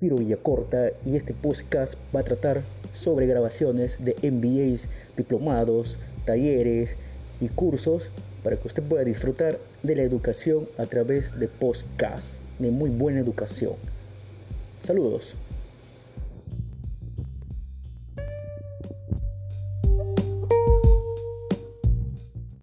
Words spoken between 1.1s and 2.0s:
este podcast